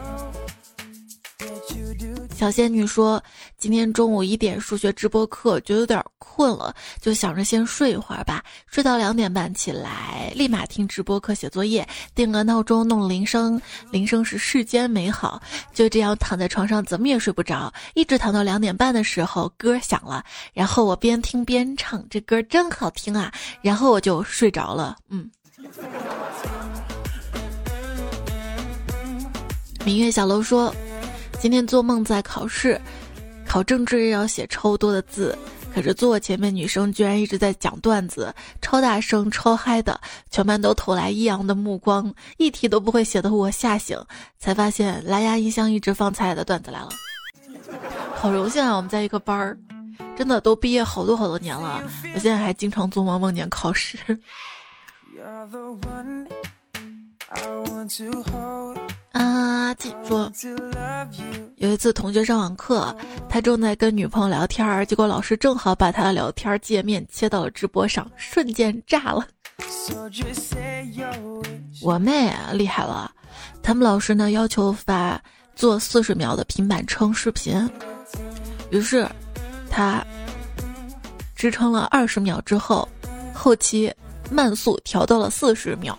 [2.32, 3.20] 小仙女说
[3.58, 6.00] ：“今天中午一点数学直播课，觉得有点
[6.36, 8.44] 困了，就想着先睡一会儿吧。
[8.66, 13.58] 睡到两点半起来，立马听直播课写作业，定个闹钟，弄铃声，
[13.90, 15.40] 铃声是世间美好。
[15.72, 20.22] 就这样躺在床上，怎么也睡不着，一直躺到两点半的时候，歌响了，
[20.52, 24.98] 然后我边听边唱，这歌真好听啊，然后我就睡着了。
[25.08, 25.30] 嗯。”
[29.86, 30.74] 明月小楼说。
[31.38, 32.80] 今天做梦在考试，
[33.46, 35.36] 考政治要写超多的字，
[35.76, 44.02] 可是坐我前面女生居然一直在讲段子，超大声、超嗨的，全班都投来异样的目光，一题都不会写的我吓醒，
[44.38, 46.88] 才发现蓝牙音箱一直放菜的段子来了。
[48.14, 49.58] 好荣幸啊，我们在一个班儿，
[50.16, 51.82] 真的都毕业好多好多年了，
[52.14, 53.98] 我现在还经常做梦梦见考试。
[59.16, 60.30] 啊，记住，
[61.56, 62.94] 有一次同学上网课，
[63.30, 69.26] 他正在跟女朋友聊天儿，结果老师正好把他的聊天界面切到了直播上，瞬间炸了。
[71.82, 73.10] 我妹厉害了，
[73.62, 75.18] 他们老师呢要求发
[75.54, 77.66] 做四十秒的平板撑视频，
[78.68, 79.08] 于是
[79.70, 80.04] 他
[81.34, 82.86] 支撑了二十秒之后，
[83.32, 83.90] 后期
[84.30, 85.98] 慢速调到了四十秒。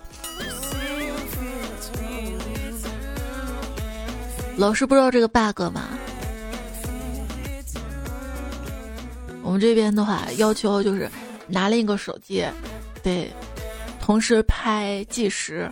[4.57, 5.83] 老师不知道这个 bug 吗？
[9.43, 11.09] 我们这边的话要求就是
[11.45, 12.43] 拿另一个手机，
[13.03, 13.31] 得
[14.01, 15.69] 同时拍计时。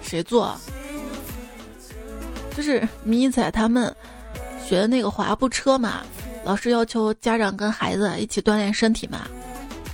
[0.00, 0.56] 谁做？
[2.56, 3.94] 就是迷彩他们
[4.64, 6.02] 学的那个滑步车嘛。
[6.44, 9.26] 老师要求家长跟孩子一起锻炼身体嘛。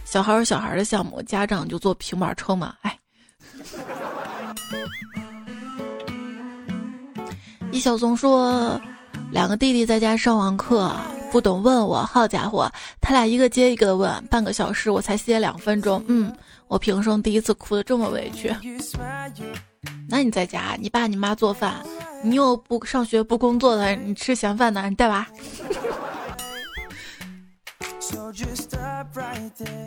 [0.05, 2.75] 小孩有小孩的项目，家长就坐平板车嘛。
[2.83, 2.99] 哎。
[7.73, 8.81] 易小松说
[9.31, 10.91] 两个弟弟在家上完课
[11.31, 16.33] 不懂问我好家伙他俩一个接一个的问半个小时我才歇两分钟嗯
[16.67, 18.55] 我平生第一次哭的这么委屈。
[20.09, 21.75] 那你在家你爸你妈做饭
[22.23, 25.27] 你又不上学不工作的你吃闲饭的你带娃。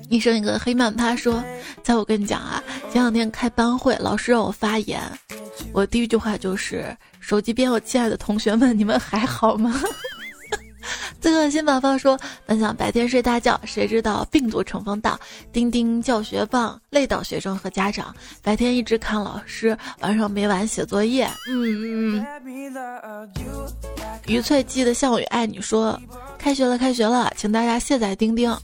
[0.10, 1.44] 医生一个黑曼他说
[1.82, 5.02] ：“在我跟你讲啊，前两天开班会，老师让我发言，
[5.72, 9.74] 我第一句话就是手机边我亲爱的同学们，你们还好吗？”
[11.22, 15.20] 最恶心宝宝说：“本想白天睡大觉，谁知道病毒乘风到，
[15.52, 18.14] 钉钉教学棒累到学生和家长。
[18.42, 22.26] 白天一直看老师，晚上没完写作业。”嗯嗯。
[24.28, 26.00] 余翠记得项羽爱你说
[26.38, 28.56] ：“开学了，开学了，请大家卸载钉钉。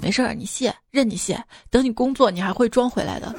[0.00, 1.42] 没事儿，你卸，任你卸。
[1.70, 3.34] 等你工作，你还会装回来的。”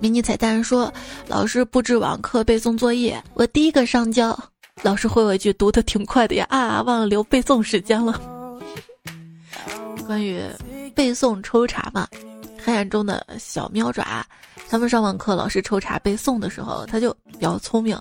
[0.00, 0.92] 迷你彩蛋说
[1.26, 4.38] ：“老师布置网课背诵作业，我第一个上交。”
[4.82, 8.20] 老师回我一句：“读的挺快的呀！”啊，忘了留背诵时间了。
[10.06, 10.40] 关于
[10.94, 12.06] 背诵抽查嘛，
[12.64, 14.24] 黑暗中的小喵爪，
[14.68, 18.00] 他们上网课，老师抽查背诵的时候，他就比较聪明。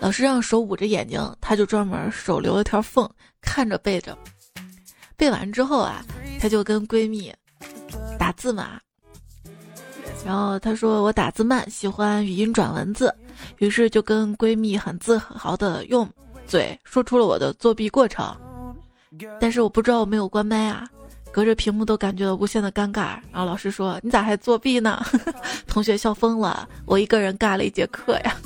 [0.00, 3.08] 老师让手捂着眼睛，他就专门手留了条缝，
[3.40, 4.16] 看着背着。
[5.16, 6.04] 背完之后啊，
[6.40, 7.34] 他就跟闺蜜
[8.18, 8.80] 打字嘛。
[10.28, 13.10] 然后他说：“我打字慢，喜欢语音转文字。”
[13.60, 16.06] 于是就跟闺蜜很自豪的用
[16.46, 18.36] 嘴说出了我的作弊过程，
[19.40, 20.86] 但是我不知道我没有关麦啊，
[21.32, 23.16] 隔着屏幕都感觉到无限的尴尬。
[23.32, 25.02] 然后老师说：“你咋还作弊呢？”
[25.66, 28.36] 同学笑疯了，我一个人尬了一节课呀。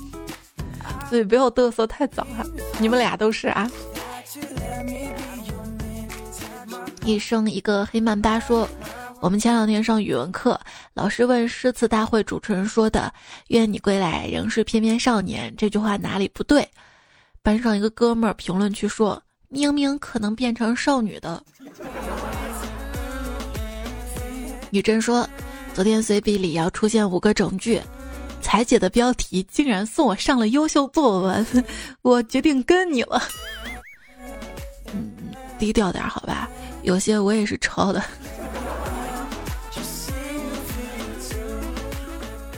[1.11, 2.47] 所以不要嘚瑟太早哈，
[2.79, 3.69] 你们俩都是啊。
[7.05, 8.69] 一生一个黑曼巴说。
[9.23, 10.61] 我们前两天上语文课，
[10.95, 13.15] 老师问诗词大会主持人说的
[13.51, 16.69] “愿你归来仍是翩翩少年”这句话哪里不对？
[17.41, 21.41] 班上一个哥们儿评论区说：“明明可能变成少女的。”
[24.71, 25.25] 女真说
[25.73, 27.81] ：“昨天随笔里要出现五个整句，
[28.41, 31.47] 彩姐的标题竟然送我上了优秀作文，
[32.03, 33.23] 我决定跟你了。”
[34.93, 35.13] 嗯，
[35.61, 36.51] 低调点好吧，
[36.83, 38.03] 有些我也是抄的。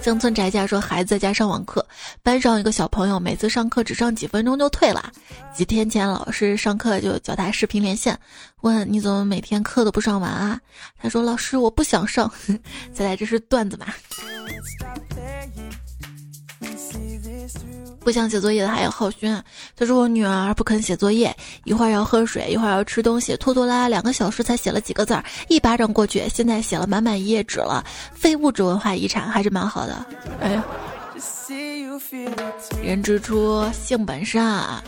[0.05, 1.83] 乡村宅家说，孩子在家上网课，
[2.23, 5.11] 班上一个小朋友每次上课只上几分钟就退了。
[5.55, 8.15] 几天前，老师上课就叫他视频连线，
[8.61, 10.61] 问你怎么每天课都不上完啊？
[11.01, 12.31] 他说：“老师，我不想上。
[12.93, 13.87] ”再来这是段子嘛？
[18.05, 19.43] 不想写作业的还有浩轩，
[19.75, 27.83] 他说我女儿不肯写作业，一会儿要喝水，一会儿要吃东西，拖拖拉拉两个小时才写了几个字儿，一巴掌过去，现在写了满满一页纸了。
[28.13, 30.07] 非物质文化遗产还是蛮好的。
[30.41, 30.63] 哎呀，
[32.83, 34.85] 人之初性本善，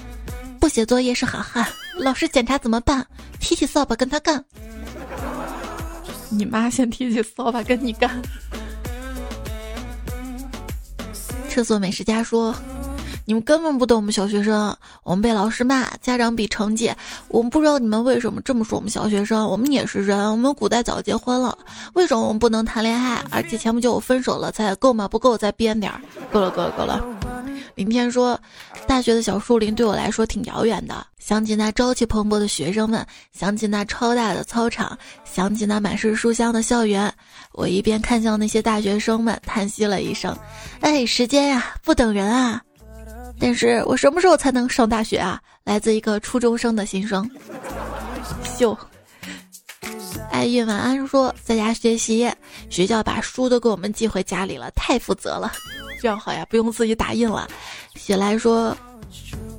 [0.60, 1.66] 不写作业是好汉。
[1.98, 3.04] 老师检查怎么办？
[3.40, 4.44] 提起扫把跟他干。
[6.28, 8.20] 你妈先提起扫把跟你干。
[11.48, 12.54] 厕所美食家说。
[13.28, 16.92] 你们根本不懂我们小学生，我们被老师骂，家长比成绩。
[17.26, 21.58] 我们不知道你们为什么这么说我们小学生，我们也是人，我们古代早结婚了，
[21.94, 23.20] 为什么我们不能谈恋爱？
[23.32, 25.08] 而且前不久我分手了，才够吗？
[25.08, 26.00] 不够再编点儿，
[26.32, 27.04] 够了够了够了。
[27.74, 28.40] 明天说，
[28.86, 31.04] 大学的小树林对我来说挺遥远的。
[31.18, 37.12] 想起那朝气蓬勃的学生们，想起那超大的操场，想起那满是书香的校园，
[37.50, 40.34] 我一边看向那些大学生们，叹息了一声
[40.80, 42.62] ：“哎，时间呀，不等人啊。”
[43.38, 45.40] 但是我什么时候才能上大学啊？
[45.64, 47.28] 来自一个初中生的心声。
[48.42, 48.76] 秀，
[50.30, 52.30] 爱运晚安说在家学习，
[52.70, 55.52] 学校把书都给我们寄回家里了，太负责了。
[56.00, 57.48] 这样好呀，不用自己打印了。
[57.94, 58.76] 写来说，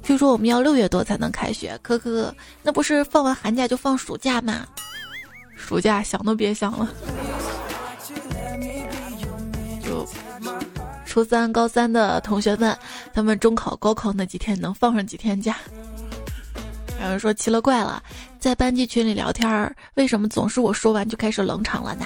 [0.04, 4.66] 据说我们要六月多才能开学，可可，那不是放完寒假就放暑假吗？
[5.56, 6.88] 暑假想都别想了。
[11.18, 12.78] 初三、高三的同学们，
[13.12, 15.58] 他们中考、高考那几天能放上几天假？
[17.02, 18.04] 有人说奇了怪了，
[18.38, 22.06] 在班级群里聊天，为什么总是我说完就开始冷场了呢？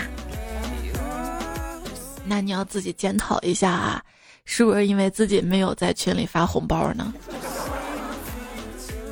[2.24, 4.02] 那你要自己检讨一下啊，
[4.46, 7.14] 是不是因为自己没有在群里发红包呢？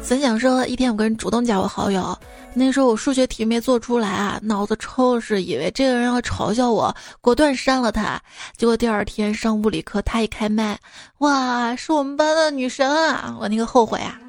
[0.09, 2.17] 曾想说，一天有个人主动加我好友。
[2.55, 6.91] 那时候我数学题没做出来啊，脑子抽是以为这个人要嘲笑我，
[7.21, 8.19] 果断删了他。
[8.57, 10.79] 结果第二天上物理课，他一开麦，
[11.19, 13.37] 哇，是我们班的女神啊！
[13.39, 14.19] 我那个后悔啊！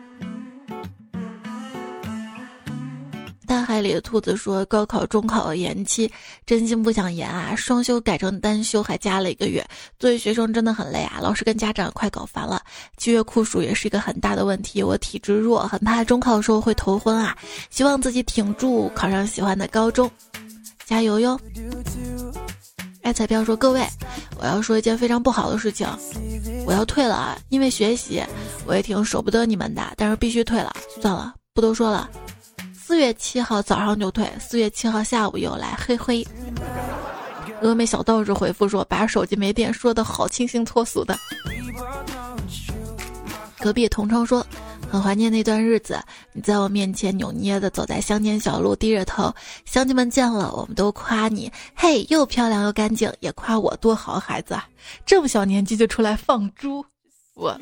[3.51, 6.09] 大海里的兔子说：“高考、中考延期，
[6.47, 7.53] 真心不想延啊！
[7.57, 9.61] 双休改成单休，还加了一个月。
[9.99, 11.19] 作为学生真的很累啊！
[11.21, 12.63] 老师跟家长快搞烦了。
[12.97, 14.81] 七月酷暑也是一个很大的问题。
[14.81, 17.37] 我体质弱，很怕中考的时候会头昏啊！
[17.71, 20.09] 希望自己挺住，考上喜欢的高中，
[20.87, 21.37] 加油哟！”
[23.03, 23.85] 爱彩票说：“各位，
[24.39, 25.89] 我要说一件非常不好的事情，
[26.65, 27.37] 我要退了啊！
[27.49, 28.23] 因为学习，
[28.65, 30.73] 我也挺舍不得你们的，但是必须退了。
[31.03, 32.09] 算了，不多说了。”
[32.91, 36.27] 四月七号早上就退，四月七号下午又来，嘿嘿。
[37.63, 41.17] 峨眉小道士回复说：“把手机没电说的好清新脱俗的。”
[43.61, 44.45] 隔壁同窗说
[44.91, 49.33] ：“很怀念那段日子，你在我面前扭捏的走在乡间小路，低着头，
[49.65, 54.67] 乡亲们见了我们都夸你，嘿，又漂亮又干净，也夸我多好孩子，啊
[55.07, 56.85] 这么小年纪就出来放猪，
[57.35, 57.57] 我。”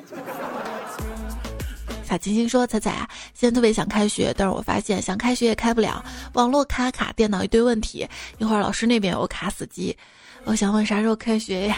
[2.09, 6.03] 小金星说：“彩彩啊，现在特别想开学，但是我发现想开学也开不了，
[6.33, 9.95] 网络卡卡，电脑一堆问题，一会儿老师那边有卡死机。
[10.45, 11.77] 我想问啥时候开学呀？”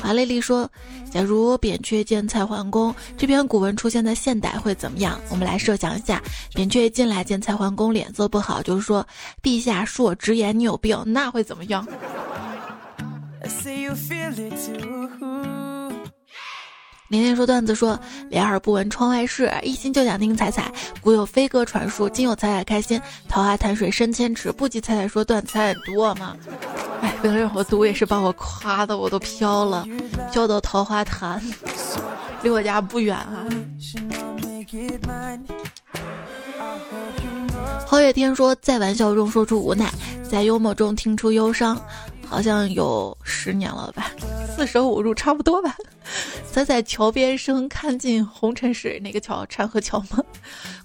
[0.00, 0.66] 华丽丽说
[1.12, 5.20] ：“假如扁鹊见蔡桓公这篇古文出现在现代会怎么样？
[5.28, 6.22] 我们来设想一下，
[6.54, 9.06] 扁鹊进来见蔡桓公脸色不好，就是说
[9.42, 11.86] 陛下恕我直言，你有病，那会怎么样？”
[17.10, 17.98] 年年说段子说，
[18.28, 20.70] 两耳不闻窗外事，一心就想听彩彩。
[21.00, 23.02] 古有飞鸽传书，今有彩彩开心。
[23.28, 26.36] 桃花潭水深千尺，不及彩彩说段子彩彩多吗？
[27.02, 29.84] 哎，为了让我读，也是把我夸的我都飘了，
[30.30, 31.42] 飘到桃花潭，
[32.44, 33.44] 离我家不远啊。
[37.88, 39.92] 皓月天说，在玩笑中说出无奈，
[40.22, 41.76] 在幽默中听出忧伤。
[42.30, 44.12] 好像有十年了吧，
[44.54, 45.76] 四舍五入差不多吧。
[46.52, 50.22] 咱在桥边生，看尽红尘水，哪个桥，川河桥吗？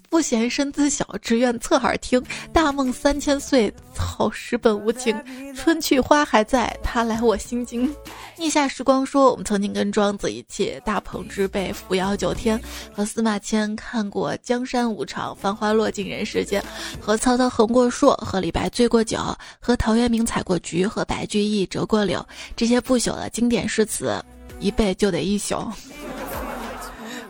[0.10, 2.22] 不嫌身子小，只愿侧耳听。
[2.54, 5.16] 大梦三千岁，草石本无情。
[5.56, 7.94] 春去花还在，他来我心惊。
[8.38, 12.60] 逆下时光说，我们曾经跟庄子一起大鹏之辈扶摇九天，
[12.94, 16.64] 和司马迁看过江山无常，繁花落尽人世间，
[17.00, 19.18] 和曹操横过槊，和李白醉过酒，
[19.60, 22.26] 和陶渊明采过菊，和白居易折过柳。
[22.56, 24.24] 这些不朽的经典诗词，
[24.60, 25.56] 一背就得一宿。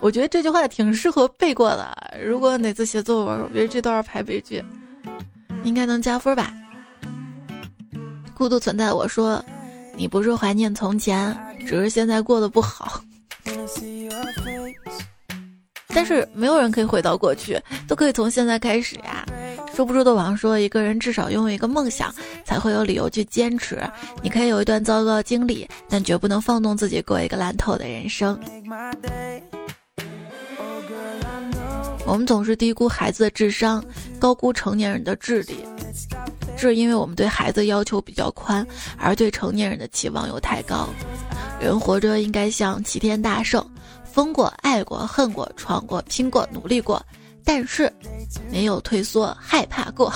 [0.05, 1.97] 我觉得这句话挺适合背过的。
[2.23, 4.63] 如果哪次写作文，我觉得这段排背句，
[5.63, 6.53] 应该能加分吧。
[8.35, 9.43] 孤独存在，我说，
[9.97, 13.01] 你不是怀念从前，只是现在过得不好。
[15.87, 19.25] 但是没有人可以回到过去，都可以从现在开始呀。
[19.73, 22.13] 说不出的网说，一个人至少拥有一个梦想，
[22.45, 23.81] 才会有理由去坚持。
[24.21, 28.39] 你可以有一段糟糕经历，但绝不能放纵自己过一个烂透的人生。
[32.05, 33.83] 我们总是低估孩子的智商，
[34.19, 35.57] 高估成年人的智力，
[36.55, 38.65] 这是因为我们对孩子要求比较宽，
[38.97, 40.87] 而对成年人的期望又太高。
[41.59, 43.65] 人活着应该像齐天大圣，
[44.03, 47.03] 疯过、爱过、恨过、闯过、拼过、努力过，
[47.43, 47.91] 但是
[48.51, 50.13] 没有退缩、害怕过。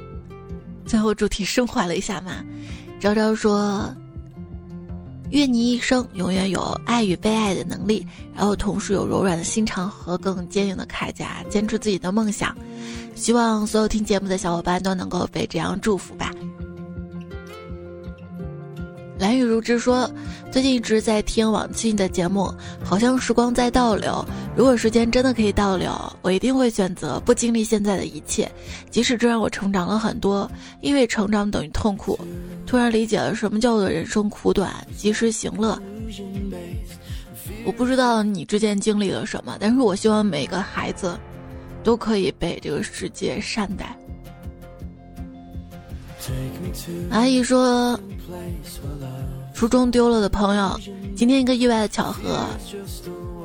[0.86, 2.44] 最后主题升华了一下嘛，
[3.00, 3.94] 昭昭说。
[5.30, 12.56] 愿你一生永远有爱与被爱的能力，然后同时有柔软的心肠和更坚硬的铠甲，坚持自己的梦想。
[13.14, 16.32] 希望所有听节目的小伙伴都能够被这样祝福吧。
[19.20, 20.10] 蓝雨如之说，
[20.50, 22.50] 最近一直在听往期的节目，
[22.82, 24.24] 好像时光在倒流。
[24.56, 25.92] 如果时间真的可以倒流，
[26.22, 28.50] 我一定会选择不经历现在的一切，
[28.90, 30.50] 即使这让我成长了很多。
[30.80, 32.18] 因为成长等于痛苦，
[32.66, 35.78] 突然理解了什么叫做人生苦短，及时行乐。
[37.66, 41.14] 我不知道你之前经历了什么，但是我希望每个孩子
[41.84, 43.94] 都可以被这个世界善待。
[47.10, 47.98] 阿姨说，
[49.54, 50.80] 初中丢了的朋友，
[51.16, 52.46] 今天一个意外的巧合，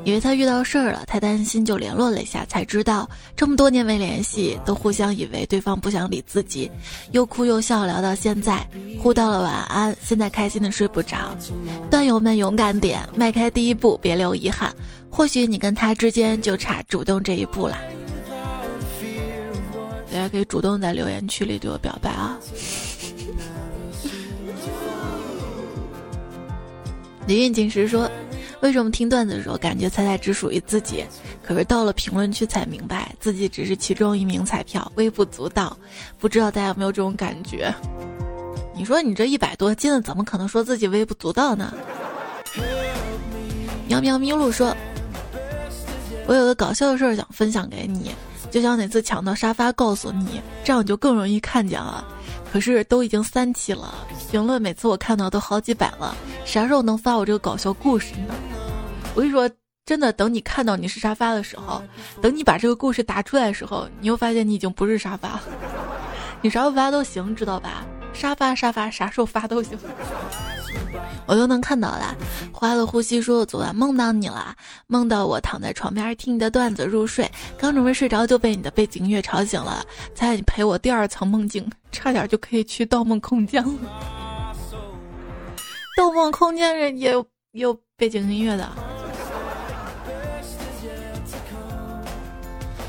[0.05, 6.71] 以为他遇到事儿了，太担心就联络了一下，才知道这么多年没联系，都互相以为对方不想理自己，
[7.11, 8.65] 又哭又笑聊到现在，
[9.01, 11.35] 互道了晚安，现在开心的睡不着。
[11.91, 14.73] 段友们勇敢点，迈开第一步，别留遗憾，
[15.09, 17.77] 或许你跟他之间就差主动这一步了。
[20.13, 22.37] 大家可以主动在留言区里对我表白啊！
[27.27, 28.09] 李运锦时说
[28.61, 31.03] ：“为什么听段子的时候感觉彩彩只属于自己？
[31.43, 35.75] 可是到了评论区才明白，自己只是其中一名彩票，微不足道。
[36.19, 37.73] 不知道大家有没有这种感觉？
[38.75, 41.73] 你说你这一百多斤的，怎么可能说自己微不足道呢？”
[43.87, 44.75] 喵喵咪露说
[46.27, 48.11] ：“我有个搞笑的事儿想分享给你。”
[48.51, 52.05] 就想哪次抢到沙发告诉你，这样就更容易看见了。
[52.51, 53.93] 可是都已经三期了，
[54.31, 56.15] 评论每次我看到都好几百了，
[56.45, 58.33] 啥时候能发我这个搞笑故事呢？
[59.13, 59.49] 我跟你说，
[59.85, 61.83] 真的，等你看到你是沙发的时候，
[62.21, 65.41] 等你把这个故事答出来的时候，你又发现你已经不是沙发了。
[66.41, 67.85] 你啥时候发都行，知道吧？
[68.13, 69.77] 沙发沙发，啥时候发都行。
[71.25, 72.15] 我都能看到了。
[72.51, 74.55] 花了呼吸说：“昨晚梦到你了，
[74.87, 79.85] 梦到我躺在床边听你的段子入睡，刚准备睡着就被你的背景音乐吵醒了。
[80.13, 83.73] 猜你陪我第二层梦境，差点就可以去盗梦空间了。
[85.97, 88.69] 盗梦空间人也有有背景音乐的。”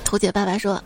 [0.05, 0.83] 图姐爸爸说。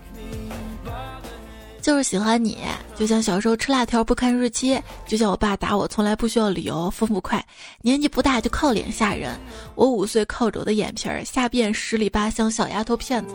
[1.91, 2.57] 就是喜欢你，
[2.95, 7.45] 就像小时候吃辣条不看日期，就像我爸打我从来不需要理由，风不快，
[7.83, 9.37] 年纪不大就靠脸吓人。
[9.75, 13.35] 我五岁靠着我的眼皮儿吓遍十里八乡小丫头片子，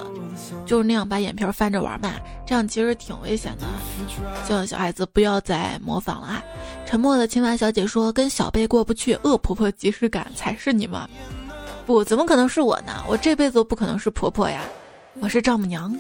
[0.66, 2.14] 就是那样把眼皮儿翻着玩嘛，
[2.48, 3.68] 这样其实挺危险的。
[4.48, 6.44] 希望小孩子不要再模仿了啊！
[6.86, 11.02] 沉默的青蛙小姐说：“跟小贝过不去，恶婆婆即视感才是你们。”
[11.86, 13.04] 不，怎么可能是我呢？
[13.06, 14.62] 我这辈子都不可能是婆婆呀，
[15.20, 15.94] 我是丈母娘。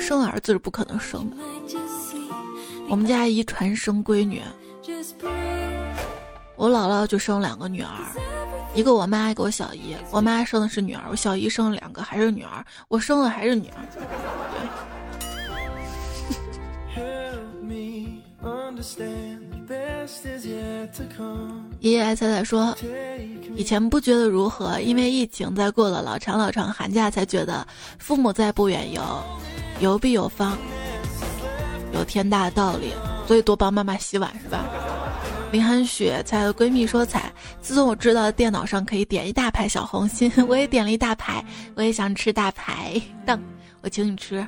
[0.00, 1.36] 生儿子是不可能生的。
[2.88, 4.42] 我们家遗传生闺女，
[6.54, 7.88] 我姥姥就生两个女儿，
[8.74, 9.96] 一个我妈，一个我小姨。
[10.10, 13.76] 我妈生的是女儿，我小姨生了两个还是女儿，我生的还是女儿。
[21.80, 22.76] 爷爷爱彩彩说
[23.56, 27.66] ：“以前不觉得如何，因为疫情，在过了老长老长寒假，才觉得
[27.98, 29.02] 父母在不远游，
[29.80, 30.56] 游必有方，
[31.92, 32.92] 有天大的道理，
[33.26, 34.64] 所以多帮妈妈洗碗是吧？”
[35.52, 41.44] 林寒雪彩的闺蜜说：“彩，自从我知道电脑上可以点一大排小红心， 我也点了一大排，
[41.74, 43.40] 我也想吃大排档，
[43.80, 44.46] 我请你吃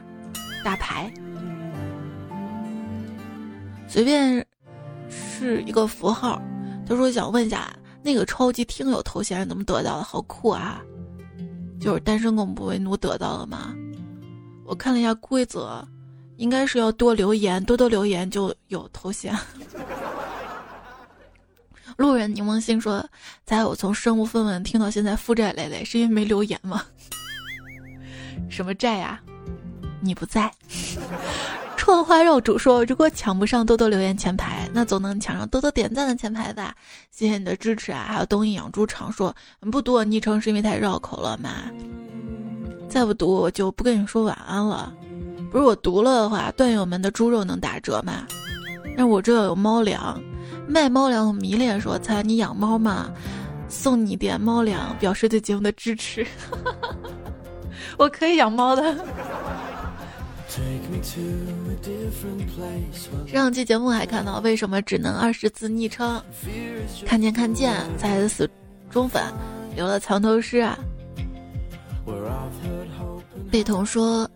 [0.65, 1.11] 大排。”
[3.91, 4.45] 随便
[5.11, 6.41] 是一个符号，
[6.87, 10.03] 他说想问一下，那个超级听友头衔怎么得到的？
[10.03, 10.81] 好酷啊！
[11.81, 13.75] 就是单身狗不为奴得到了吗？
[14.65, 15.87] 我看了一下规则，
[16.37, 19.35] 应该是要多留言，多多留言就有头衔。
[21.97, 23.05] 路人柠檬心说，
[23.45, 26.85] 在我从身无分文听到现在负债累累，是因为没留言吗？
[28.51, 29.21] 什么债呀？
[30.01, 30.53] 你不在。
[31.89, 36.75] 春花肉主说：“如果抢不上多多留言前排，那总能抢上多多点赞的前排吧？
[37.11, 39.35] 谢谢你的支持啊！”还有东印养猪场说
[39.73, 41.51] ：“不读我昵称是因为太绕口了吗？
[42.91, 44.93] 再不读我就不跟你说晚安了。
[45.51, 48.27] 不是我读了的话，段友们的猪肉能打折吗？
[48.95, 50.23] 那我这有猫粮，
[50.69, 53.11] 卖猫粮迷恋说：‘猜你养猫吗？
[53.67, 56.27] 送你点猫粮，表示对节目的支持。’
[57.97, 58.95] 我可以养猫的。”
[63.27, 66.21] 上期节目还看到为什么只能二十字昵称？
[67.07, 68.49] 看见看见才死
[68.91, 69.23] 忠粉，
[69.77, 70.79] 留了藏头诗啊！
[73.51, 74.29] 贝彤说，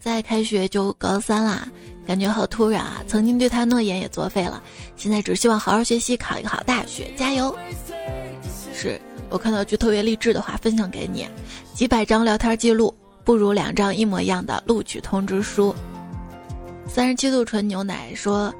[0.00, 1.68] 再开学就高三啦，
[2.04, 3.04] 感觉好突然啊！
[3.06, 4.60] 曾经对他诺言也作废了，
[4.96, 7.56] 现在只希望好好学习，考一个好大学，加油！
[8.74, 9.00] 是
[9.30, 11.26] 我看到句特别励志的话，分享给你：
[11.72, 12.92] 几百张聊天记录。
[13.24, 15.74] 不如两张一模一样的录取通知书。
[16.88, 18.52] 三十七度纯牛奶说：“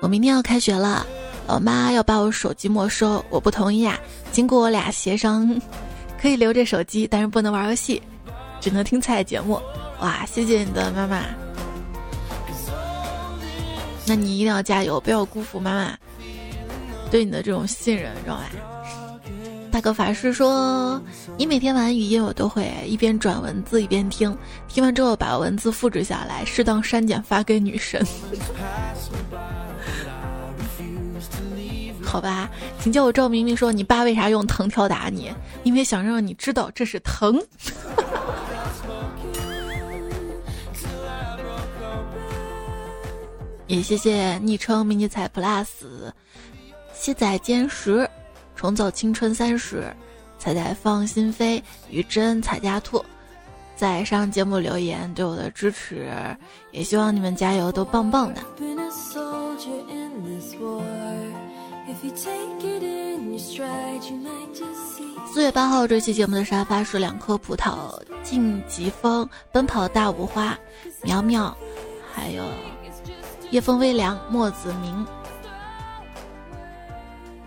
[0.00, 1.06] 我明天要开学了，
[1.46, 3.98] 老妈要把我手机没收，我不同意啊。
[4.32, 5.60] 经过我俩协商，
[6.20, 8.00] 可以留着手机，但是不能玩游戏，
[8.60, 9.60] 只能听菜节目。
[10.00, 11.24] 哇，谢谢你的妈妈，
[14.06, 15.98] 那你一定要加油，不要辜负妈妈
[17.10, 18.50] 对你的这种信任，知道吧？”
[19.74, 21.02] 大哥法师说
[21.36, 28.00] ：“你每天玩语音，我都会一边转文字一边听，听完之后把文字复制下来，适当删减发给女神。
[32.04, 32.48] 好吧，
[32.78, 33.56] 请叫我赵明明。
[33.56, 35.32] 说你爸为啥用藤条打你？
[35.64, 37.36] 因为想让你知道这是疼。
[43.66, 45.66] 也谢谢昵称迷你彩 plus，
[46.94, 48.08] 卸载歼十。”
[48.64, 49.94] 重走青春三十，
[50.38, 53.04] 彩彩放心飞，雨真彩家兔，
[53.76, 56.10] 在上节目留言对我的支持，
[56.70, 58.40] 也希望你们加油，都棒棒的。
[65.30, 67.90] 四月八号这期节目的沙发是两颗葡萄，
[68.22, 70.58] 晋级风，奔跑大五花，
[71.02, 71.54] 苗苗，
[72.14, 72.42] 还有
[73.50, 75.06] 夜风微凉，墨子明。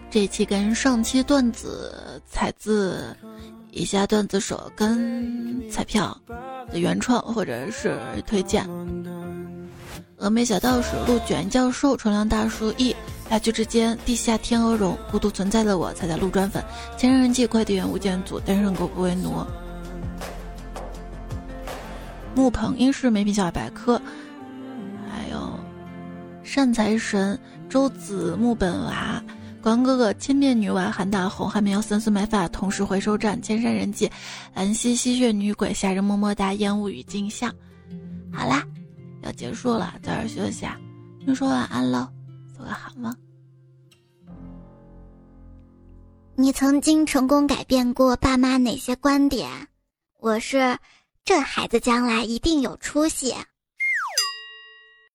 [0.09, 3.15] 这期跟上期段子采自
[3.71, 6.17] 以下段子手跟彩票
[6.71, 8.67] 的原创或者是推荐。
[10.17, 12.95] 峨眉小道士陆卷教授、重量大叔一、
[13.29, 16.63] 大局之间、地下天鹅绒、孤独存在的我、彩彩路砖粉、
[16.97, 19.45] 千人记快递员吴建祖、单身狗不为奴、
[22.33, 24.01] 木鹏英式美品小百科，
[25.07, 25.59] 还有
[26.41, 27.37] 善财神
[27.69, 29.21] 周子木本娃。
[29.67, 34.09] 关哥哥、千面女娃、韩大红、还没有、三四买法、同时回收站、千山人迹、
[34.53, 37.53] 兰溪吸血女鬼、吓人么么哒、烟雾与镜像。
[38.31, 38.65] 好啦，
[39.23, 40.79] 要结束了，早点休息啊！
[41.25, 42.07] 你说晚安喽，
[42.55, 43.13] 做个好梦。
[46.35, 49.51] 你曾经成功改变过爸妈哪些观点？
[50.21, 50.77] 我是，
[51.25, 53.35] 这孩子将来一定有出息。